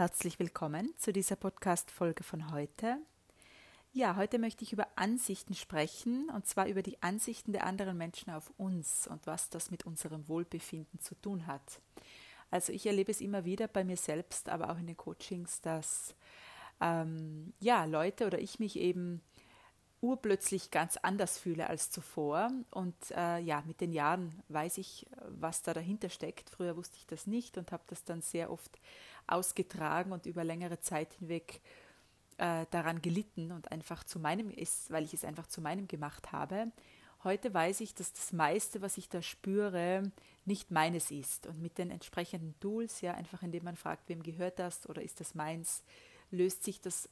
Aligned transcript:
Herzlich 0.00 0.38
willkommen 0.38 0.94
zu 0.96 1.12
dieser 1.12 1.36
Podcast-Folge 1.36 2.24
von 2.24 2.52
heute. 2.52 2.96
Ja, 3.92 4.16
heute 4.16 4.38
möchte 4.38 4.64
ich 4.64 4.72
über 4.72 4.86
Ansichten 4.96 5.52
sprechen 5.52 6.30
und 6.34 6.46
zwar 6.46 6.68
über 6.68 6.80
die 6.80 7.02
Ansichten 7.02 7.52
der 7.52 7.66
anderen 7.66 7.98
Menschen 7.98 8.30
auf 8.30 8.50
uns 8.56 9.06
und 9.06 9.26
was 9.26 9.50
das 9.50 9.70
mit 9.70 9.84
unserem 9.84 10.26
Wohlbefinden 10.26 11.00
zu 11.00 11.14
tun 11.16 11.46
hat. 11.46 11.82
Also 12.50 12.72
ich 12.72 12.86
erlebe 12.86 13.10
es 13.10 13.20
immer 13.20 13.44
wieder 13.44 13.68
bei 13.68 13.84
mir 13.84 13.98
selbst, 13.98 14.48
aber 14.48 14.70
auch 14.70 14.78
in 14.78 14.86
den 14.86 14.96
Coachings, 14.96 15.60
dass 15.60 16.14
ähm, 16.80 17.52
ja 17.60 17.84
Leute 17.84 18.26
oder 18.26 18.38
ich 18.38 18.58
mich 18.58 18.76
eben 18.76 19.20
urplötzlich 20.00 20.70
ganz 20.70 20.96
anders 20.96 21.38
fühle 21.38 21.68
als 21.68 21.90
zuvor. 21.90 22.50
Und 22.70 22.94
äh, 23.10 23.38
ja, 23.40 23.62
mit 23.66 23.80
den 23.80 23.92
Jahren 23.92 24.42
weiß 24.48 24.78
ich, 24.78 25.06
was 25.28 25.62
da 25.62 25.74
dahinter 25.74 26.08
steckt. 26.08 26.50
Früher 26.50 26.76
wusste 26.76 26.96
ich 26.96 27.06
das 27.06 27.26
nicht 27.26 27.58
und 27.58 27.72
habe 27.72 27.82
das 27.86 28.04
dann 28.04 28.22
sehr 28.22 28.50
oft 28.50 28.80
ausgetragen 29.30 30.12
und 30.12 30.26
über 30.26 30.44
längere 30.44 30.80
Zeit 30.80 31.12
hinweg 31.14 31.60
äh, 32.38 32.66
daran 32.70 33.02
gelitten 33.02 33.52
und 33.52 33.70
einfach 33.72 34.04
zu 34.04 34.18
meinem 34.18 34.50
ist, 34.50 34.90
weil 34.90 35.04
ich 35.04 35.14
es 35.14 35.24
einfach 35.24 35.46
zu 35.46 35.60
meinem 35.60 35.88
gemacht 35.88 36.32
habe. 36.32 36.72
Heute 37.22 37.52
weiß 37.52 37.80
ich, 37.80 37.94
dass 37.94 38.12
das 38.12 38.32
meiste, 38.32 38.80
was 38.80 38.96
ich 38.96 39.08
da 39.08 39.20
spüre, 39.20 40.10
nicht 40.46 40.70
meines 40.70 41.10
ist. 41.10 41.46
Und 41.46 41.60
mit 41.60 41.76
den 41.76 41.90
entsprechenden 41.90 42.58
Tools, 42.60 43.02
ja, 43.02 43.14
einfach 43.14 43.42
indem 43.42 43.64
man 43.64 43.76
fragt, 43.76 44.08
wem 44.08 44.22
gehört 44.22 44.58
das 44.58 44.88
oder 44.88 45.02
ist 45.02 45.20
das 45.20 45.34
meins, 45.34 45.82
löst 46.30 46.64
sich 46.64 46.80
das 46.80 47.10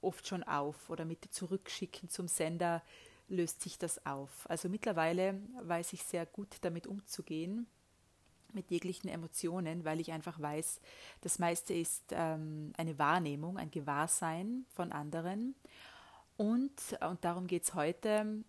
oft 0.00 0.26
schon 0.26 0.42
auf 0.42 0.90
oder 0.90 1.04
mit 1.04 1.32
Zurückschicken 1.32 2.08
zum 2.08 2.28
Sender 2.28 2.82
löst 3.28 3.62
sich 3.62 3.78
das 3.78 4.04
auf. 4.06 4.48
Also 4.48 4.68
mittlerweile 4.68 5.40
weiß 5.62 5.92
ich 5.92 6.02
sehr 6.02 6.26
gut 6.26 6.56
damit 6.60 6.86
umzugehen, 6.86 7.66
mit 8.56 8.72
jeglichen 8.72 9.08
Emotionen, 9.08 9.84
weil 9.84 10.00
ich 10.00 10.10
einfach 10.10 10.40
weiß, 10.40 10.80
das 11.20 11.38
meiste 11.38 11.72
ist 11.72 12.02
ähm, 12.10 12.72
eine 12.76 12.98
Wahrnehmung, 12.98 13.56
ein 13.58 13.70
Gewahrsein 13.70 14.66
von 14.74 14.90
anderen. 14.90 15.54
Und, 16.36 16.72
und 17.08 17.24
darum 17.24 17.46
geht 17.46 17.62
es 17.62 17.74
heute, 17.74 18.42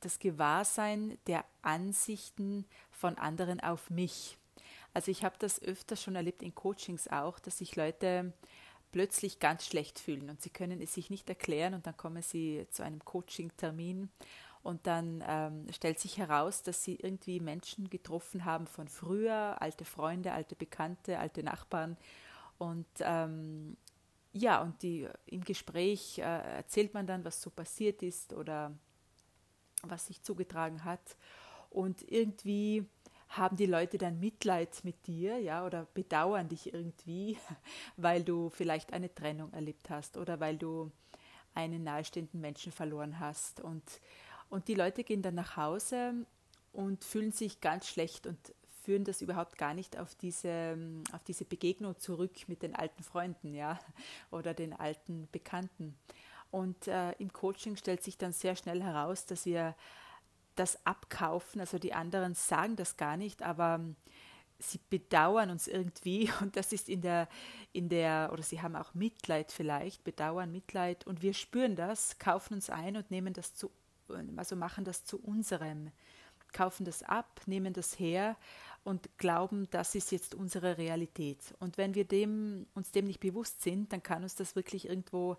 das 0.00 0.20
Gewahrsein 0.20 1.18
der 1.26 1.44
Ansichten 1.62 2.64
von 2.92 3.18
anderen 3.18 3.58
auf 3.58 3.90
mich. 3.90 4.38
Also 4.94 5.10
ich 5.10 5.24
habe 5.24 5.36
das 5.38 5.60
öfter 5.62 5.96
schon 5.96 6.14
erlebt 6.14 6.42
in 6.42 6.54
Coachings 6.54 7.08
auch, 7.08 7.38
dass 7.38 7.58
sich 7.58 7.76
Leute 7.76 8.32
plötzlich 8.92 9.38
ganz 9.38 9.66
schlecht 9.66 9.98
fühlen 9.98 10.30
und 10.30 10.40
sie 10.40 10.50
können 10.50 10.80
es 10.80 10.94
sich 10.94 11.10
nicht 11.10 11.28
erklären 11.28 11.74
und 11.74 11.86
dann 11.86 11.96
kommen 11.96 12.22
sie 12.22 12.66
zu 12.70 12.82
einem 12.82 13.04
Coaching-Termin 13.04 14.08
und 14.68 14.86
dann 14.86 15.24
ähm, 15.26 15.64
stellt 15.72 15.98
sich 15.98 16.18
heraus, 16.18 16.62
dass 16.62 16.84
sie 16.84 16.96
irgendwie 16.96 17.40
Menschen 17.40 17.88
getroffen 17.88 18.44
haben 18.44 18.66
von 18.66 18.86
früher, 18.86 19.56
alte 19.62 19.86
Freunde, 19.86 20.32
alte 20.32 20.54
Bekannte, 20.56 21.18
alte 21.18 21.42
Nachbarn 21.42 21.96
und 22.58 22.86
ähm, 23.00 23.78
ja, 24.34 24.60
und 24.60 24.82
die 24.82 25.08
im 25.24 25.42
Gespräch 25.42 26.18
äh, 26.18 26.22
erzählt 26.22 26.92
man 26.92 27.06
dann, 27.06 27.24
was 27.24 27.40
so 27.40 27.48
passiert 27.48 28.02
ist 28.02 28.34
oder 28.34 28.70
was 29.84 30.06
sich 30.08 30.22
zugetragen 30.22 30.84
hat 30.84 31.16
und 31.70 32.02
irgendwie 32.12 32.84
haben 33.30 33.56
die 33.56 33.64
Leute 33.64 33.96
dann 33.96 34.20
Mitleid 34.20 34.84
mit 34.84 35.06
dir, 35.06 35.38
ja, 35.38 35.64
oder 35.64 35.86
bedauern 35.94 36.50
dich 36.50 36.74
irgendwie, 36.74 37.38
weil 37.96 38.22
du 38.22 38.50
vielleicht 38.50 38.92
eine 38.92 39.14
Trennung 39.14 39.50
erlebt 39.54 39.88
hast 39.88 40.18
oder 40.18 40.40
weil 40.40 40.58
du 40.58 40.92
einen 41.54 41.84
nahestehenden 41.84 42.40
Menschen 42.40 42.70
verloren 42.70 43.18
hast. 43.18 43.60
Und, 43.60 43.82
und 44.50 44.68
die 44.68 44.74
Leute 44.74 45.04
gehen 45.04 45.22
dann 45.22 45.34
nach 45.34 45.56
Hause 45.56 46.14
und 46.72 47.04
fühlen 47.04 47.32
sich 47.32 47.60
ganz 47.60 47.88
schlecht 47.88 48.26
und 48.26 48.38
führen 48.82 49.04
das 49.04 49.20
überhaupt 49.20 49.58
gar 49.58 49.74
nicht 49.74 49.98
auf 49.98 50.14
diese, 50.14 50.78
auf 51.12 51.22
diese 51.24 51.44
Begegnung 51.44 51.98
zurück 51.98 52.32
mit 52.46 52.62
den 52.62 52.74
alten 52.74 53.02
Freunden, 53.02 53.54
ja, 53.54 53.78
oder 54.30 54.54
den 54.54 54.72
alten 54.72 55.28
Bekannten. 55.30 55.98
Und 56.50 56.88
äh, 56.88 57.12
im 57.18 57.32
Coaching 57.32 57.76
stellt 57.76 58.02
sich 58.02 58.16
dann 58.16 58.32
sehr 58.32 58.56
schnell 58.56 58.82
heraus, 58.82 59.26
dass 59.26 59.44
wir 59.44 59.74
das 60.54 60.84
abkaufen. 60.86 61.60
Also 61.60 61.78
die 61.78 61.92
anderen 61.92 62.34
sagen 62.34 62.76
das 62.76 62.96
gar 62.96 63.16
nicht, 63.16 63.42
aber 63.42 63.80
sie 64.58 64.80
bedauern 64.90 65.50
uns 65.50 65.68
irgendwie 65.68 66.30
und 66.40 66.56
das 66.56 66.72
ist 66.72 66.88
in 66.88 67.00
der, 67.00 67.28
in 67.72 67.88
der, 67.88 68.30
oder 68.32 68.42
sie 68.42 68.60
haben 68.60 68.76
auch 68.76 68.94
Mitleid 68.94 69.52
vielleicht, 69.52 70.04
bedauern, 70.04 70.50
Mitleid 70.50 71.06
und 71.06 71.22
wir 71.22 71.34
spüren 71.34 71.76
das, 71.76 72.18
kaufen 72.18 72.54
uns 72.54 72.70
ein 72.70 72.96
und 72.96 73.10
nehmen 73.10 73.34
das 73.34 73.54
zu, 73.54 73.70
also 74.36 74.56
machen 74.56 74.84
das 74.84 75.04
zu 75.04 75.18
unserem, 75.18 75.90
kaufen 76.52 76.84
das 76.84 77.02
ab, 77.02 77.40
nehmen 77.46 77.72
das 77.72 77.98
her 77.98 78.36
und 78.84 79.08
glauben, 79.18 79.68
das 79.70 79.94
ist 79.94 80.12
jetzt 80.12 80.34
unsere 80.34 80.78
Realität. 80.78 81.38
Und 81.58 81.76
wenn 81.76 81.94
wir 81.94 82.04
dem, 82.04 82.66
uns 82.74 82.90
dem 82.90 83.04
nicht 83.04 83.20
bewusst 83.20 83.62
sind, 83.62 83.92
dann 83.92 84.02
kann 84.02 84.22
uns 84.22 84.34
das 84.34 84.56
wirklich 84.56 84.88
irgendwo 84.88 85.36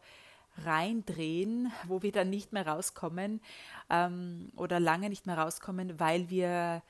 reindrehen, 0.63 1.71
wo 1.87 2.01
wir 2.01 2.11
dann 2.11 2.29
nicht 2.29 2.53
mehr 2.53 2.67
rauskommen 2.67 3.41
ähm, 3.89 4.51
oder 4.55 4.79
lange 4.79 5.09
nicht 5.09 5.25
mehr 5.25 5.37
rauskommen, 5.37 5.99
weil 5.99 6.29
wir 6.29 6.83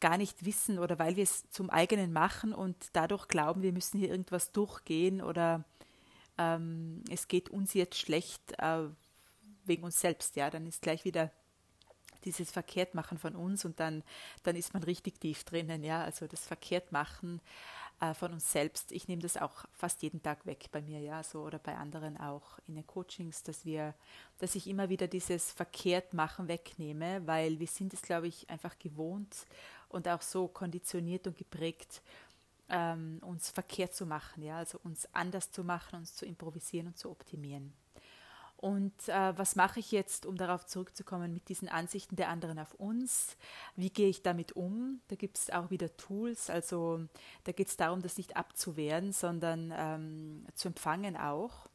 gar 0.00 0.18
nicht 0.18 0.44
wissen 0.44 0.78
oder 0.78 0.98
weil 0.98 1.16
wir 1.16 1.22
es 1.22 1.48
zum 1.50 1.70
eigenen 1.70 2.12
machen 2.12 2.52
und 2.52 2.76
dadurch 2.92 3.28
glauben, 3.28 3.62
wir 3.62 3.72
müssen 3.72 3.98
hier 3.98 4.10
irgendwas 4.10 4.50
durchgehen 4.50 5.22
oder 5.22 5.64
ähm, 6.38 7.04
es 7.08 7.28
geht 7.28 7.50
uns 7.50 7.74
jetzt 7.74 7.96
schlecht 7.96 8.52
äh, 8.58 8.88
wegen 9.64 9.84
uns 9.84 10.00
selbst. 10.00 10.36
Ja, 10.36 10.50
dann 10.50 10.66
ist 10.66 10.82
gleich 10.82 11.04
wieder 11.04 11.30
dieses 12.24 12.50
Verkehrtmachen 12.50 13.18
von 13.18 13.34
uns 13.34 13.64
und 13.64 13.80
dann, 13.80 14.02
dann 14.42 14.56
ist 14.56 14.74
man 14.74 14.82
richtig 14.82 15.20
tief 15.20 15.44
drinnen. 15.44 15.82
Ja, 15.82 16.04
also 16.04 16.26
das 16.26 16.46
Verkehrtmachen 16.46 17.40
äh, 18.00 18.14
von 18.14 18.32
uns 18.32 18.50
selbst. 18.50 18.92
Ich 18.92 19.08
nehme 19.08 19.22
das 19.22 19.36
auch 19.36 19.64
fast 19.72 20.02
jeden 20.02 20.22
Tag 20.22 20.44
weg 20.46 20.66
bei 20.72 20.82
mir, 20.82 21.00
ja, 21.00 21.22
so 21.22 21.42
oder 21.42 21.58
bei 21.58 21.76
anderen 21.76 22.16
auch 22.16 22.58
in 22.66 22.74
den 22.74 22.86
Coachings, 22.86 23.42
dass 23.42 23.64
wir, 23.64 23.94
dass 24.38 24.54
ich 24.54 24.66
immer 24.66 24.88
wieder 24.88 25.06
dieses 25.06 25.52
Verkehrtmachen 25.52 26.48
wegnehme, 26.48 27.26
weil 27.26 27.58
wir 27.58 27.66
sind 27.66 27.94
es, 27.94 28.02
glaube 28.02 28.28
ich, 28.28 28.48
einfach 28.50 28.78
gewohnt 28.78 29.46
und 29.88 30.08
auch 30.08 30.22
so 30.22 30.48
konditioniert 30.48 31.26
und 31.26 31.36
geprägt, 31.36 32.02
ähm, 32.68 33.18
uns 33.22 33.50
verkehrt 33.50 33.94
zu 33.94 34.06
machen, 34.06 34.42
ja, 34.42 34.56
also 34.56 34.80
uns 34.82 35.06
anders 35.12 35.50
zu 35.50 35.62
machen, 35.62 35.96
uns 36.00 36.14
zu 36.14 36.26
improvisieren 36.26 36.88
und 36.88 36.98
zu 36.98 37.10
optimieren. 37.10 37.72
Und 38.62 39.08
äh, 39.08 39.36
was 39.36 39.56
mache 39.56 39.80
ich 39.80 39.90
jetzt, 39.90 40.24
um 40.24 40.36
darauf 40.36 40.64
zurückzukommen, 40.66 41.34
mit 41.34 41.48
diesen 41.48 41.68
Ansichten 41.68 42.14
der 42.14 42.28
anderen 42.28 42.60
auf 42.60 42.74
uns? 42.74 43.36
Wie 43.74 43.90
gehe 43.90 44.08
ich 44.08 44.22
damit 44.22 44.52
um? 44.52 45.00
Da 45.08 45.16
gibt 45.16 45.36
es 45.36 45.50
auch 45.50 45.70
wieder 45.70 45.96
Tools. 45.96 46.48
Also 46.48 47.00
da 47.42 47.50
geht 47.50 47.66
es 47.66 47.76
darum, 47.76 48.02
das 48.02 48.18
nicht 48.18 48.36
abzuwehren, 48.36 49.12
sondern 49.12 49.74
ähm, 49.76 50.46
zu 50.54 50.68
empfangen 50.68 51.16
auch. 51.16 51.68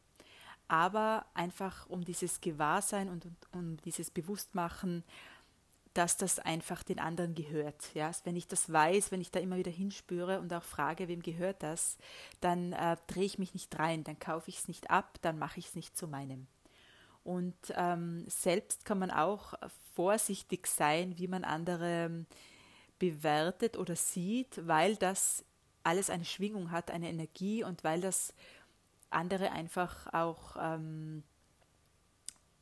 Aber 0.69 1.25
einfach 1.33 1.89
um 1.89 2.05
dieses 2.05 2.39
Gewahrsein 2.39 3.09
und, 3.09 3.25
und 3.25 3.35
um 3.51 3.77
dieses 3.81 4.09
Bewusstmachen, 4.09 5.03
dass 5.93 6.15
das 6.15 6.39
einfach 6.39 6.83
den 6.83 6.99
anderen 6.99 7.35
gehört. 7.35 7.93
Ja? 7.95 8.11
Wenn 8.23 8.37
ich 8.37 8.47
das 8.47 8.71
weiß, 8.71 9.11
wenn 9.11 9.19
ich 9.19 9.31
da 9.31 9.41
immer 9.41 9.57
wieder 9.57 9.71
hinspüre 9.71 10.39
und 10.39 10.53
auch 10.53 10.63
frage, 10.63 11.09
wem 11.09 11.21
gehört 11.21 11.63
das, 11.63 11.97
dann 12.39 12.71
äh, 12.71 12.95
drehe 13.07 13.25
ich 13.25 13.39
mich 13.39 13.53
nicht 13.53 13.77
rein, 13.77 14.05
dann 14.05 14.19
kaufe 14.19 14.47
ich 14.47 14.59
es 14.59 14.67
nicht 14.69 14.89
ab, 14.89 15.17
dann 15.21 15.37
mache 15.37 15.59
ich 15.59 15.67
es 15.67 15.75
nicht 15.75 15.97
zu 15.97 16.07
meinem. 16.07 16.47
Und 17.27 17.57
ähm, 17.75 18.23
selbst 18.29 18.85
kann 18.85 18.99
man 18.99 19.11
auch 19.11 19.53
vorsichtig 19.95 20.65
sein, 20.65 21.17
wie 21.17 21.27
man 21.27 21.43
andere 21.43 22.05
ähm, 22.05 22.25
bewertet 22.99 23.75
oder 23.75 23.97
sieht, 23.97 24.65
weil 24.65 24.95
das 24.95 25.43
alles 25.83 26.09
eine 26.09 26.23
Schwingung 26.23 26.71
hat, 26.71 26.89
eine 26.89 27.09
Energie 27.09 27.65
und 27.65 27.83
weil 27.83 27.99
das 27.99 28.33
andere 29.09 29.51
einfach 29.51 30.07
auch 30.13 30.55
ähm, 30.57 31.23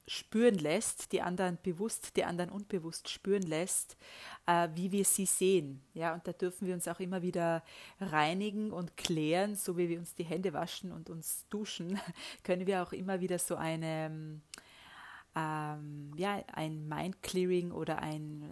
spüren 0.07 0.55
lässt, 0.55 1.11
die 1.11 1.21
anderen 1.21 1.57
bewusst, 1.61 2.15
die 2.15 2.23
anderen 2.23 2.49
unbewusst 2.49 3.09
spüren 3.09 3.43
lässt, 3.43 3.97
äh, 4.45 4.69
wie 4.73 4.91
wir 4.91 5.05
sie 5.05 5.25
sehen. 5.25 5.83
Ja, 5.93 6.15
und 6.15 6.27
da 6.27 6.33
dürfen 6.33 6.67
wir 6.67 6.73
uns 6.73 6.87
auch 6.87 6.99
immer 6.99 7.21
wieder 7.21 7.63
reinigen 7.99 8.71
und 8.71 8.97
klären, 8.97 9.55
so 9.55 9.77
wie 9.77 9.89
wir 9.89 9.99
uns 9.99 10.15
die 10.15 10.25
Hände 10.25 10.53
waschen 10.53 10.91
und 10.91 11.09
uns 11.11 11.45
duschen, 11.49 11.99
können 12.43 12.67
wir 12.67 12.83
auch 12.83 12.93
immer 12.93 13.19
wieder 13.19 13.39
so 13.39 13.55
eine 13.55 14.41
ähm, 15.35 16.11
ja, 16.15 16.43
ein 16.53 16.87
Mind-Clearing 16.87 17.71
oder 17.71 17.99
ein, 17.99 18.49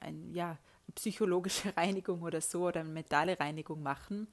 ein, 0.00 0.32
ja, 0.32 0.58
psychologische 0.94 1.72
Reinigung 1.76 2.22
oder 2.22 2.40
so 2.40 2.66
oder 2.66 2.80
eine 2.80 2.88
mentale 2.88 3.38
Reinigung 3.38 3.82
machen 3.82 4.28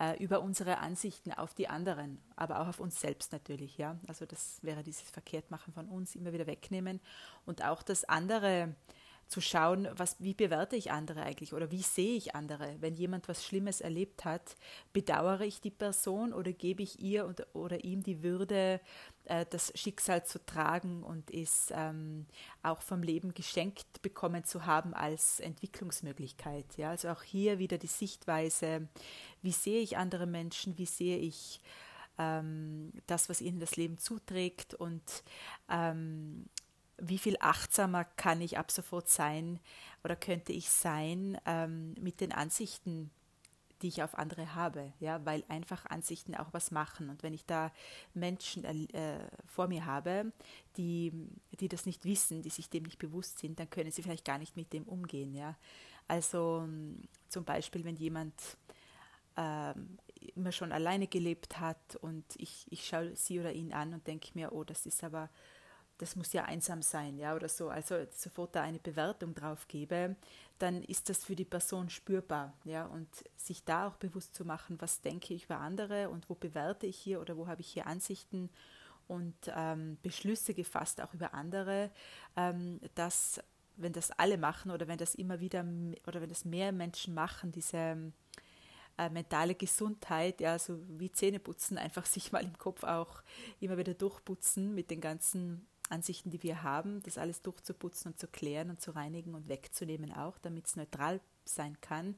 äh, 0.00 0.22
über 0.22 0.40
unsere 0.40 0.78
Ansichten 0.78 1.32
auf 1.32 1.54
die 1.54 1.68
anderen, 1.68 2.18
aber 2.36 2.60
auch 2.60 2.68
auf 2.68 2.80
uns 2.80 3.00
selbst 3.00 3.32
natürlich. 3.32 3.78
Ja? 3.78 3.98
Also 4.06 4.26
das 4.26 4.58
wäre 4.62 4.82
dieses 4.82 5.10
Verkehrtmachen 5.10 5.72
von 5.72 5.86
uns 5.86 6.14
immer 6.14 6.32
wieder 6.32 6.46
wegnehmen 6.46 7.00
und 7.44 7.62
auch 7.64 7.82
das 7.82 8.04
andere 8.04 8.74
zu 9.28 9.42
schauen, 9.42 9.88
was, 9.92 10.16
wie 10.20 10.32
bewerte 10.32 10.74
ich 10.74 10.90
andere 10.90 11.22
eigentlich 11.22 11.52
oder 11.52 11.70
wie 11.70 11.82
sehe 11.82 12.16
ich 12.16 12.34
andere. 12.34 12.76
Wenn 12.80 12.94
jemand 12.94 13.28
was 13.28 13.44
Schlimmes 13.44 13.80
erlebt 13.80 14.24
hat, 14.24 14.56
bedauere 14.92 15.42
ich 15.42 15.60
die 15.60 15.70
Person 15.70 16.32
oder 16.32 16.52
gebe 16.52 16.82
ich 16.82 17.00
ihr 17.00 17.26
und, 17.26 17.46
oder 17.54 17.84
ihm 17.84 18.02
die 18.02 18.22
Würde, 18.22 18.80
äh, 19.28 19.46
das 19.48 19.72
Schicksal 19.74 20.24
zu 20.24 20.44
tragen 20.44 21.02
und 21.02 21.32
es 21.32 21.72
ähm, 21.74 22.26
auch 22.62 22.80
vom 22.82 23.02
Leben 23.02 23.34
geschenkt 23.34 24.02
bekommen 24.02 24.44
zu 24.44 24.66
haben 24.66 24.94
als 24.94 25.40
Entwicklungsmöglichkeit. 25.40 26.66
Ja? 26.76 26.90
Also 26.90 27.08
auch 27.10 27.22
hier 27.22 27.58
wieder 27.58 27.78
die 27.78 27.86
Sichtweise, 27.86 28.88
wie 29.42 29.52
sehe 29.52 29.80
ich 29.80 29.96
andere 29.96 30.26
Menschen, 30.26 30.78
wie 30.78 30.86
sehe 30.86 31.18
ich 31.18 31.60
ähm, 32.18 32.92
das, 33.06 33.28
was 33.28 33.40
ihnen 33.40 33.60
das 33.60 33.76
Leben 33.76 33.98
zuträgt 33.98 34.74
und 34.74 35.22
ähm, 35.70 36.46
wie 36.98 37.18
viel 37.18 37.36
achtsamer 37.40 38.04
kann 38.04 38.40
ich 38.40 38.58
ab 38.58 38.70
sofort 38.70 39.08
sein 39.08 39.60
oder 40.02 40.16
könnte 40.16 40.52
ich 40.52 40.68
sein 40.68 41.38
ähm, 41.46 41.94
mit 42.00 42.20
den 42.20 42.32
Ansichten, 42.32 43.10
die 43.82 43.88
ich 43.88 44.02
auf 44.02 44.16
andere 44.18 44.54
habe, 44.54 44.92
ja, 45.00 45.24
weil 45.24 45.44
einfach 45.48 45.86
Ansichten 45.86 46.34
auch 46.34 46.52
was 46.52 46.70
machen. 46.70 47.10
Und 47.10 47.22
wenn 47.22 47.34
ich 47.34 47.44
da 47.46 47.72
Menschen 48.14 48.64
äh, 48.64 49.18
vor 49.46 49.68
mir 49.68 49.86
habe, 49.86 50.32
die, 50.76 51.12
die 51.60 51.68
das 51.68 51.86
nicht 51.86 52.04
wissen, 52.04 52.42
die 52.42 52.50
sich 52.50 52.70
dem 52.70 52.84
nicht 52.84 52.98
bewusst 52.98 53.38
sind, 53.38 53.58
dann 53.60 53.70
können 53.70 53.90
sie 53.90 54.02
vielleicht 54.02 54.24
gar 54.24 54.38
nicht 54.38 54.56
mit 54.56 54.72
dem 54.72 54.84
umgehen, 54.84 55.34
ja. 55.34 55.56
Also 56.08 56.66
zum 57.28 57.44
Beispiel, 57.44 57.84
wenn 57.84 57.96
jemand 57.96 58.34
ähm, 59.36 59.98
immer 60.34 60.52
schon 60.52 60.72
alleine 60.72 61.06
gelebt 61.06 61.60
hat 61.60 61.96
und 62.00 62.24
ich, 62.36 62.66
ich 62.70 62.86
schaue 62.86 63.14
sie 63.14 63.38
oder 63.38 63.52
ihn 63.52 63.72
an 63.72 63.94
und 63.94 64.06
denke 64.06 64.30
mir, 64.34 64.52
oh, 64.52 64.64
das 64.64 64.86
ist 64.86 65.04
aber 65.04 65.30
das 65.98 66.16
muss 66.16 66.32
ja 66.32 66.44
einsam 66.44 66.80
sein, 66.82 67.18
ja, 67.18 67.34
oder 67.34 67.48
so, 67.48 67.68
also 67.68 67.96
sofort 68.12 68.54
da 68.54 68.62
eine 68.62 68.78
Bewertung 68.78 69.34
drauf 69.34 69.66
gebe, 69.68 70.16
dann 70.58 70.82
ist 70.84 71.08
das 71.08 71.24
für 71.24 71.36
die 71.36 71.44
Person 71.44 71.90
spürbar, 71.90 72.54
ja, 72.64 72.86
und 72.86 73.08
sich 73.36 73.64
da 73.64 73.88
auch 73.88 73.96
bewusst 73.96 74.34
zu 74.34 74.44
machen, 74.44 74.80
was 74.80 75.00
denke 75.00 75.34
ich 75.34 75.44
über 75.44 75.58
andere 75.58 76.08
und 76.08 76.30
wo 76.30 76.34
bewerte 76.34 76.86
ich 76.86 76.96
hier 76.96 77.20
oder 77.20 77.36
wo 77.36 77.48
habe 77.48 77.60
ich 77.60 77.68
hier 77.68 77.86
Ansichten 77.86 78.48
und 79.08 79.36
ähm, 79.48 79.98
Beschlüsse 80.02 80.54
gefasst 80.54 81.00
auch 81.00 81.12
über 81.14 81.34
andere, 81.34 81.90
ähm, 82.36 82.80
dass 82.94 83.40
wenn 83.76 83.92
das 83.92 84.10
alle 84.12 84.38
machen 84.38 84.70
oder 84.70 84.88
wenn 84.88 84.98
das 84.98 85.14
immer 85.14 85.40
wieder 85.40 85.64
oder 86.06 86.20
wenn 86.20 86.28
das 86.28 86.44
mehr 86.44 86.72
Menschen 86.72 87.14
machen, 87.14 87.52
diese 87.52 88.12
äh, 88.98 89.08
mentale 89.10 89.54
Gesundheit, 89.54 90.40
ja, 90.40 90.58
so 90.58 90.80
wie 90.98 91.10
Zähneputzen, 91.10 91.78
einfach 91.78 92.04
sich 92.04 92.32
mal 92.32 92.42
im 92.42 92.58
Kopf 92.58 92.82
auch 92.84 93.22
immer 93.60 93.78
wieder 93.78 93.94
durchputzen 93.94 94.74
mit 94.74 94.90
den 94.90 95.00
ganzen 95.00 95.66
Ansichten, 95.90 96.30
die 96.30 96.42
wir 96.42 96.62
haben, 96.62 97.02
das 97.02 97.18
alles 97.18 97.42
durchzuputzen 97.42 98.12
und 98.12 98.18
zu 98.18 98.28
klären 98.28 98.70
und 98.70 98.80
zu 98.80 98.90
reinigen 98.92 99.34
und 99.34 99.48
wegzunehmen 99.48 100.12
auch, 100.12 100.38
damit 100.38 100.66
es 100.66 100.76
neutral 100.76 101.20
sein 101.44 101.76
kann, 101.80 102.16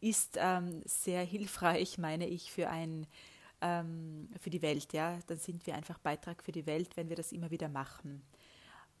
ist 0.00 0.36
ähm, 0.38 0.82
sehr 0.84 1.22
hilfreich, 1.22 1.98
meine 1.98 2.26
ich, 2.28 2.52
für 2.52 2.68
ein 2.68 3.06
ähm, 3.60 4.28
für 4.40 4.50
die 4.50 4.62
Welt. 4.62 4.92
Ja, 4.92 5.18
dann 5.26 5.38
sind 5.38 5.66
wir 5.66 5.74
einfach 5.74 5.98
Beitrag 5.98 6.42
für 6.42 6.52
die 6.52 6.66
Welt, 6.66 6.96
wenn 6.96 7.08
wir 7.08 7.16
das 7.16 7.32
immer 7.32 7.50
wieder 7.50 7.68
machen. 7.68 8.22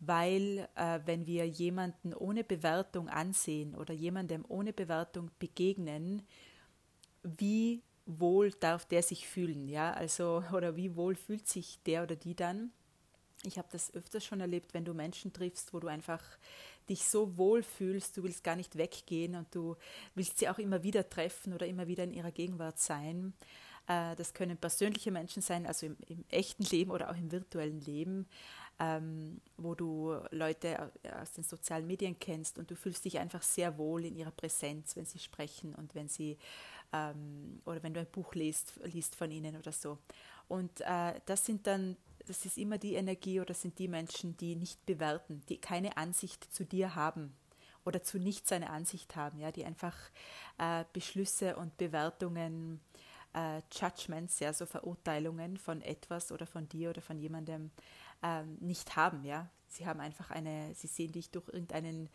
Weil 0.00 0.68
äh, 0.74 1.00
wenn 1.06 1.26
wir 1.26 1.46
jemanden 1.46 2.14
ohne 2.14 2.44
Bewertung 2.44 3.08
ansehen 3.08 3.74
oder 3.74 3.94
jemandem 3.94 4.44
ohne 4.48 4.72
Bewertung 4.72 5.30
begegnen, 5.38 6.22
wie 7.22 7.82
wohl 8.04 8.50
darf 8.52 8.84
der 8.86 9.02
sich 9.02 9.26
fühlen, 9.26 9.68
ja, 9.68 9.92
also 9.92 10.42
oder 10.52 10.76
wie 10.76 10.96
wohl 10.96 11.14
fühlt 11.14 11.46
sich 11.46 11.78
der 11.84 12.02
oder 12.02 12.16
die 12.16 12.34
dann? 12.34 12.72
Ich 13.46 13.58
habe 13.58 13.68
das 13.70 13.94
öfters 13.94 14.24
schon 14.24 14.40
erlebt, 14.40 14.74
wenn 14.74 14.84
du 14.84 14.94
Menschen 14.94 15.32
triffst, 15.32 15.72
wo 15.72 15.80
du 15.80 15.88
einfach 15.88 16.22
dich 16.88 17.04
so 17.04 17.36
wohl 17.36 17.62
fühlst, 17.62 18.16
du 18.16 18.22
willst 18.22 18.44
gar 18.44 18.56
nicht 18.56 18.76
weggehen 18.76 19.34
und 19.34 19.54
du 19.54 19.76
willst 20.14 20.38
sie 20.38 20.48
auch 20.48 20.58
immer 20.58 20.82
wieder 20.82 21.08
treffen 21.08 21.52
oder 21.52 21.66
immer 21.66 21.86
wieder 21.86 22.04
in 22.04 22.12
ihrer 22.12 22.32
Gegenwart 22.32 22.78
sein. 22.78 23.34
Äh, 23.86 24.16
das 24.16 24.34
können 24.34 24.56
persönliche 24.56 25.10
Menschen 25.10 25.42
sein, 25.42 25.66
also 25.66 25.86
im, 25.86 25.96
im 26.08 26.24
echten 26.28 26.64
Leben 26.64 26.90
oder 26.90 27.10
auch 27.10 27.16
im 27.16 27.30
virtuellen 27.30 27.80
Leben, 27.80 28.26
ähm, 28.78 29.40
wo 29.56 29.74
du 29.74 30.16
Leute 30.30 30.92
aus 31.20 31.32
den 31.32 31.44
sozialen 31.44 31.86
Medien 31.86 32.18
kennst 32.18 32.58
und 32.58 32.70
du 32.70 32.76
fühlst 32.76 33.04
dich 33.04 33.18
einfach 33.18 33.42
sehr 33.42 33.78
wohl 33.78 34.04
in 34.04 34.16
ihrer 34.16 34.32
Präsenz, 34.32 34.96
wenn 34.96 35.06
sie 35.06 35.18
sprechen 35.18 35.74
und 35.74 35.94
wenn 35.94 36.08
sie 36.08 36.36
ähm, 36.92 37.62
oder 37.64 37.82
wenn 37.82 37.94
du 37.94 38.00
ein 38.00 38.10
Buch 38.10 38.34
liest, 38.34 38.78
liest 38.84 39.14
von 39.14 39.30
ihnen 39.30 39.56
oder 39.56 39.72
so. 39.72 39.98
Und 40.48 40.80
äh, 40.82 41.14
das 41.26 41.44
sind 41.44 41.66
dann 41.66 41.96
das 42.26 42.44
ist 42.44 42.58
immer 42.58 42.78
die 42.78 42.94
Energie 42.94 43.40
oder 43.40 43.54
sind 43.54 43.78
die 43.78 43.88
Menschen, 43.88 44.36
die 44.36 44.56
nicht 44.56 44.84
bewerten, 44.86 45.42
die 45.48 45.58
keine 45.58 45.96
Ansicht 45.96 46.52
zu 46.52 46.64
dir 46.64 46.94
haben 46.94 47.34
oder 47.84 48.02
zu 48.02 48.18
nichts 48.18 48.52
eine 48.52 48.70
Ansicht 48.70 49.16
haben, 49.16 49.38
ja, 49.38 49.52
die 49.52 49.64
einfach 49.64 49.96
äh, 50.58 50.84
Beschlüsse 50.92 51.56
und 51.56 51.76
Bewertungen, 51.76 52.80
äh, 53.32 53.62
Judgments, 53.72 54.40
ja, 54.40 54.52
so 54.52 54.66
Verurteilungen 54.66 55.56
von 55.56 55.82
etwas 55.82 56.32
oder 56.32 56.46
von 56.46 56.68
dir 56.68 56.90
oder 56.90 57.00
von 57.00 57.18
jemandem 57.18 57.70
äh, 58.22 58.42
nicht 58.60 58.96
haben, 58.96 59.24
ja. 59.24 59.48
Sie 59.68 59.86
haben 59.86 60.00
einfach 60.00 60.30
eine, 60.30 60.74
sie 60.74 60.86
sehen 60.86 61.12
dich 61.12 61.30
durch 61.30 61.48
irgendeinen 61.48 62.08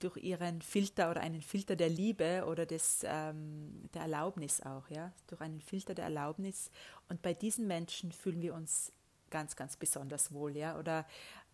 durch 0.00 0.16
ihren 0.16 0.60
Filter 0.60 1.10
oder 1.10 1.20
einen 1.20 1.40
Filter 1.40 1.76
der 1.76 1.88
Liebe 1.88 2.44
oder 2.46 2.66
des, 2.66 3.02
ähm, 3.04 3.88
der 3.94 4.02
Erlaubnis 4.02 4.60
auch, 4.60 4.90
ja, 4.90 5.12
durch 5.28 5.40
einen 5.40 5.60
Filter 5.60 5.94
der 5.94 6.06
Erlaubnis. 6.06 6.70
Und 7.08 7.22
bei 7.22 7.32
diesen 7.32 7.66
Menschen 7.66 8.12
fühlen 8.12 8.42
wir 8.42 8.54
uns 8.54 8.92
ganz, 9.30 9.56
ganz 9.56 9.76
besonders 9.76 10.32
wohl, 10.32 10.56
ja, 10.56 10.78
oder 10.78 11.06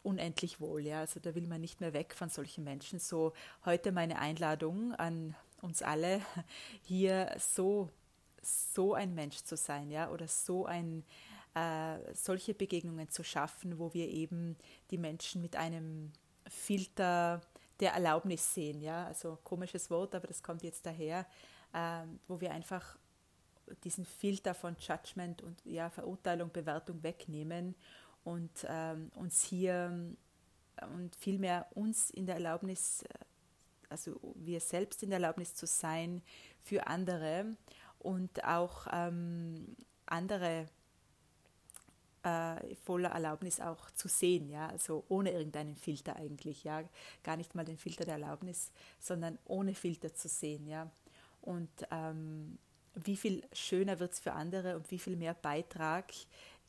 unendlich 0.03 0.61
wohl, 0.61 0.87
ja. 0.87 1.01
Also 1.01 1.21
da 1.21 1.35
will 1.35 1.47
man 1.47 1.61
nicht 1.61 1.81
mehr 1.81 1.93
weg 1.93 2.15
von 2.15 2.29
solchen 2.29 2.65
Menschen. 2.65 2.99
So 2.99 3.33
heute 3.65 3.93
meine 3.93 4.19
Einladung 4.19 4.95
an 4.95 5.35
uns 5.61 5.83
alle, 5.83 6.21
hier 6.83 7.35
so, 7.39 7.91
so 8.43 8.95
ein 8.95 9.15
Mensch 9.15 9.39
zu 9.39 9.57
sein, 9.57 9.91
ja, 9.91 10.11
oder 10.11 10.29
so 10.29 10.67
ein 10.67 11.05
äh, 11.55 11.99
solche 12.15 12.55
Begegnungen 12.55 13.09
zu 13.11 13.25
schaffen, 13.25 13.79
wo 13.79 13.93
wir 13.93 14.09
eben 14.09 14.57
die 14.91 14.99
Menschen 14.99 15.43
mit 15.43 15.57
einem 15.57 16.13
Filter 16.47 17.41
der 17.81 17.93
Erlaubnis 17.93 18.55
sehen, 18.55 18.81
ja. 18.81 19.07
Also 19.07 19.39
komisches 19.45 19.91
Wort, 19.91 20.15
aber 20.15 20.27
das 20.27 20.43
kommt 20.43 20.63
jetzt 20.63 20.87
daher, 20.87 21.27
äh, 21.73 22.03
wo 22.29 22.41
wir 22.41 22.53
einfach 22.53 22.97
diesen 23.85 24.05
Filter 24.05 24.55
von 24.55 24.77
Judgment 24.79 25.43
und 25.43 25.61
ja, 25.65 25.91
Verurteilung, 25.91 26.51
Bewertung 26.53 27.03
wegnehmen 27.03 27.75
und 28.25 28.51
ähm, 28.69 29.11
uns 29.15 29.43
hier 29.43 30.17
und 30.95 31.15
vielmehr 31.17 31.67
uns 31.75 32.11
in 32.11 32.27
der 32.27 32.37
Erlaubnis, 32.37 33.03
äh, 33.03 33.09
also 33.89 34.19
wir 34.35 34.61
selbst 34.61 35.03
in 35.03 35.11
der 35.11 35.19
Erlaubnis 35.19 35.55
zu 35.55 35.67
sein 35.67 36.23
für 36.63 36.87
andere 36.87 37.57
und 37.99 38.45
auch 38.45 38.87
ähm, 38.93 39.77
andere 40.07 40.67
äh, 42.23 42.75
voller 42.77 43.11
Erlaubnis 43.11 43.61
auch 43.61 43.91
zu 43.93 44.09
sehen, 44.09 44.51
ja, 44.51 44.69
also 44.69 45.05
ohne 45.09 45.33
irgendeinen 45.33 45.77
Filter 45.77 46.17
eigentlich, 46.17 46.65
ja, 46.65 46.83
gar 47.23 47.37
nicht 47.37 47.55
mal 47.55 47.65
den 47.65 47.79
Filter 47.79 48.05
der 48.05 48.15
Erlaubnis, 48.15 48.73
sondern 48.99 49.39
ohne 49.47 49.75
Filter 49.75 50.15
zu 50.15 50.29
sehen, 50.29 50.67
ja. 50.67 50.91
Und 51.41 51.71
ähm, 51.91 52.59
wie 53.07 53.17
viel 53.17 53.43
schöner 53.53 54.01
wird 54.01 54.13
es 54.13 54.21
für 54.21 54.33
andere 54.33 54.77
und 54.77 54.91
wie 54.91 54.99
viel 54.99 55.17
mehr 55.17 55.35
Beitrag 55.35 56.13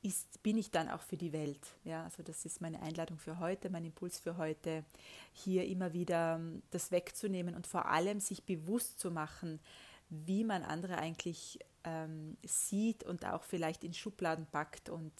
ist, 0.03 0.41
bin 0.41 0.57
ich 0.57 0.71
dann 0.71 0.89
auch 0.89 1.01
für 1.01 1.17
die 1.17 1.31
Welt. 1.31 1.61
Ja, 1.83 2.03
also 2.03 2.23
das 2.23 2.45
ist 2.45 2.61
meine 2.61 2.81
Einladung 2.81 3.19
für 3.19 3.39
heute, 3.39 3.69
mein 3.69 3.85
Impuls 3.85 4.19
für 4.19 4.37
heute, 4.37 4.83
hier 5.31 5.65
immer 5.65 5.93
wieder 5.93 6.35
ähm, 6.35 6.63
das 6.71 6.91
wegzunehmen 6.91 7.55
und 7.55 7.67
vor 7.67 7.85
allem 7.85 8.19
sich 8.19 8.43
bewusst 8.43 8.99
zu 8.99 9.11
machen, 9.11 9.59
wie 10.09 10.43
man 10.43 10.63
andere 10.63 10.97
eigentlich 10.97 11.59
ähm, 11.83 12.37
sieht 12.43 13.03
und 13.03 13.25
auch 13.25 13.43
vielleicht 13.43 13.83
in 13.83 13.93
Schubladen 13.93 14.45
packt 14.47 14.89
und 14.89 15.13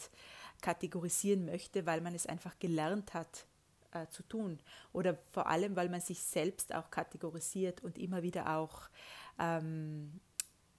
kategorisieren 0.61 1.45
möchte, 1.45 1.85
weil 1.85 2.01
man 2.01 2.13
es 2.13 2.25
einfach 2.25 2.57
gelernt 2.59 3.13
hat 3.13 3.45
äh, 3.91 4.07
zu 4.07 4.23
tun. 4.23 4.59
Oder 4.93 5.17
vor 5.31 5.47
allem, 5.47 5.75
weil 5.75 5.89
man 5.89 6.01
sich 6.01 6.21
selbst 6.21 6.73
auch 6.73 6.89
kategorisiert 6.89 7.83
und 7.83 7.97
immer 7.97 8.23
wieder 8.23 8.57
auch 8.57 8.89
ähm, 9.39 10.19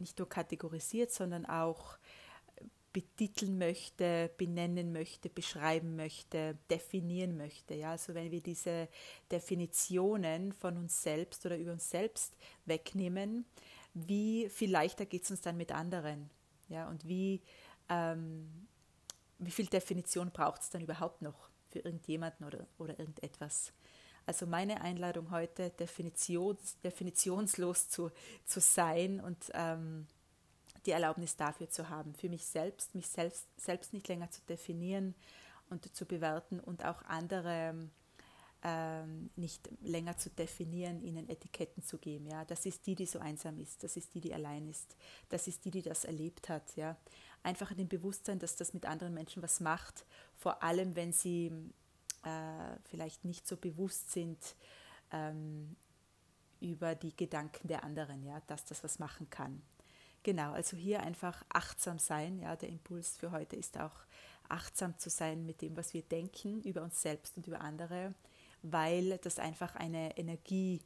nicht 0.03 0.19
nur 0.19 0.29
kategorisiert, 0.29 1.11
sondern 1.11 1.47
auch 1.47 1.97
betiteln 2.93 3.59
möchte, 3.59 4.31
benennen 4.37 4.93
möchte, 4.93 5.31
beschreiben 5.31 5.97
möchte, 5.97 6.59
definieren 6.71 7.37
möchte. 7.37 7.75
Ja, 7.75 7.93
also 7.93 8.15
wenn 8.15 8.31
wir 8.31 8.43
diese 8.43 8.89
Definitionen 9.31 10.53
von 10.53 10.77
uns 10.77 11.03
selbst 11.03 11.47
oder 11.47 11.57
über 11.57 11.73
uns 11.73 11.89
selbst 11.89 12.37
wegnehmen, 12.67 13.47
wie 13.95 14.49
viel 14.51 14.71
leichter 14.71 15.07
geht 15.07 15.25
es 15.25 15.31
uns 15.31 15.41
dann 15.41 15.57
mit 15.57 15.73
anderen? 15.73 16.31
Ja, 16.69 16.89
und 16.89 17.07
wie, 17.07 17.41
ähm, 17.89 18.69
wie 19.39 19.51
viel 19.51 19.67
Definition 19.67 20.31
braucht 20.31 20.63
es 20.63 20.71
dann 20.71 20.83
überhaupt 20.83 21.23
noch 21.23 21.49
für 21.71 21.81
irgendjemanden 21.81 22.47
oder, 22.47 22.67
oder 22.79 22.99
irgendetwas? 22.99 23.73
Also 24.27 24.47
meine 24.47 24.81
Einladung 24.81 25.31
heute, 25.31 25.71
Definitions, 25.71 26.79
definitionslos 26.83 27.89
zu, 27.89 28.11
zu 28.45 28.61
sein 28.61 29.21
und 29.21 29.51
ähm, 29.55 30.07
die 30.87 30.93
Erlaubnis 30.93 31.37
dafür 31.37 31.69
zu 31.71 31.89
haben, 31.89 32.15
für 32.15 32.29
mich 32.29 32.45
selbst, 32.45 32.95
mich 32.95 33.09
selbst, 33.09 33.47
selbst 33.57 33.93
nicht 33.93 34.09
länger 34.09 34.31
zu 34.31 34.41
definieren 34.49 35.15
und 35.71 35.95
zu 35.95 36.07
bewerten 36.07 36.61
und 36.61 36.85
auch 36.85 37.03
andere 37.03 37.89
ähm, 38.65 39.31
nicht 39.37 39.69
länger 39.83 40.17
zu 40.17 40.31
definieren, 40.31 41.03
ihnen 41.03 41.29
Etiketten 41.29 41.83
zu 41.83 41.99
geben. 41.99 42.27
Ja, 42.29 42.45
das 42.45 42.65
ist 42.67 42.87
die, 42.87 42.95
die 42.95 43.07
so 43.07 43.19
einsam 43.19 43.59
ist, 43.59 43.83
das 43.83 43.97
ist 43.97 44.15
die, 44.15 44.21
die 44.21 44.35
allein 44.35 44.69
ist, 44.69 44.97
das 45.31 45.49
ist 45.49 45.65
die, 45.65 45.71
die 45.71 45.83
das 45.83 46.05
erlebt 46.05 46.49
hat. 46.49 46.77
Ja, 46.77 46.97
einfach 47.43 47.71
in 47.73 47.79
dem 47.79 47.89
Bewusstsein, 47.89 48.39
dass 48.39 48.57
das 48.57 48.73
mit 48.73 48.87
anderen 48.87 49.15
Menschen 49.15 49.43
was 49.43 49.61
macht, 49.61 50.07
vor 50.37 50.63
allem 50.63 50.95
wenn 50.95 51.13
sie 51.13 51.53
äh, 52.25 52.77
vielleicht 52.85 53.25
nicht 53.25 53.47
so 53.47 53.57
bewusst 53.57 54.13
sind 54.13 54.39
ähm, 55.11 55.77
über 56.61 56.95
die 56.95 57.15
Gedanken 57.17 57.69
der 57.69 57.85
anderen, 57.85 58.23
ja, 58.25 58.41
dass 58.47 58.65
das 58.65 58.85
was 58.85 58.99
machen 58.99 59.29
kann. 59.31 59.63
genau, 60.23 60.53
also 60.53 60.77
hier 60.77 61.01
einfach 61.03 61.45
achtsam 61.49 61.99
sein. 61.99 62.39
Ja, 62.39 62.55
der 62.57 62.69
Impuls 62.69 63.17
für 63.17 63.33
heute 63.33 63.57
ist 63.57 63.79
auch 63.79 64.07
achtsam 64.49 64.97
zu 64.99 65.11
sein 65.11 65.45
mit 65.47 65.63
dem, 65.63 65.77
was 65.77 65.95
wir 65.95 66.03
denken 66.03 66.63
über 66.63 66.83
uns 66.83 67.01
selbst 67.01 67.37
und 67.37 67.47
über 67.47 67.61
andere, 67.61 68.15
weil 68.63 69.19
das 69.19 69.39
einfach 69.39 69.75
eine 69.75 70.17
Energie 70.17 70.81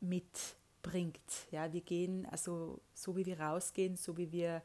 mitbringt. 0.00 1.20
Ja, 1.50 1.72
wir 1.72 1.80
gehen, 1.82 2.26
also 2.26 2.80
so 2.94 3.16
wie 3.16 3.26
wir 3.26 3.40
rausgehen, 3.40 3.96
so 3.96 4.16
wie 4.16 4.32
wir 4.32 4.62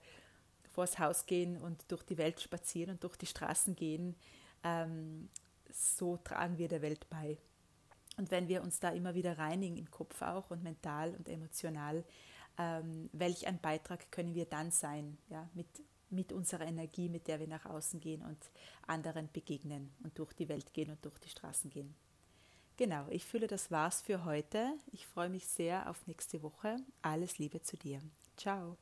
vors 0.71 0.99
Haus 0.99 1.25
gehen 1.25 1.57
und 1.57 1.83
durch 1.91 2.03
die 2.03 2.17
Welt 2.17 2.39
spazieren 2.39 2.91
und 2.91 3.03
durch 3.03 3.17
die 3.17 3.25
Straßen 3.25 3.75
gehen, 3.75 4.15
ähm, 4.63 5.29
so 5.71 6.17
tragen 6.17 6.57
wir 6.57 6.67
der 6.67 6.81
Welt 6.81 7.09
bei. 7.09 7.37
Und 8.17 8.31
wenn 8.31 8.47
wir 8.47 8.61
uns 8.61 8.79
da 8.79 8.89
immer 8.89 9.15
wieder 9.15 9.37
reinigen 9.37 9.77
im 9.77 9.89
Kopf 9.89 10.21
auch 10.21 10.51
und 10.51 10.63
mental 10.63 11.15
und 11.15 11.29
emotional, 11.29 12.03
ähm, 12.57 13.09
welch 13.13 13.47
ein 13.47 13.59
Beitrag 13.59 14.11
können 14.11 14.35
wir 14.35 14.45
dann 14.45 14.71
sein, 14.71 15.17
ja, 15.29 15.49
mit, 15.53 15.67
mit 16.09 16.33
unserer 16.33 16.65
Energie, 16.65 17.09
mit 17.09 17.27
der 17.27 17.39
wir 17.39 17.47
nach 17.47 17.65
außen 17.65 17.99
gehen 17.99 18.21
und 18.21 18.37
anderen 18.85 19.29
begegnen 19.31 19.91
und 20.03 20.17
durch 20.19 20.33
die 20.33 20.49
Welt 20.49 20.73
gehen 20.73 20.91
und 20.91 21.03
durch 21.05 21.17
die 21.19 21.29
Straßen 21.29 21.69
gehen. 21.69 21.95
Genau, 22.77 23.05
ich 23.09 23.25
fühle, 23.25 23.47
das 23.47 23.71
war's 23.71 24.01
für 24.01 24.25
heute. 24.25 24.73
Ich 24.91 25.05
freue 25.05 25.29
mich 25.29 25.47
sehr 25.47 25.89
auf 25.89 26.07
nächste 26.07 26.41
Woche. 26.41 26.77
Alles 27.01 27.37
Liebe 27.37 27.61
zu 27.61 27.77
dir. 27.77 28.01
Ciao. 28.37 28.77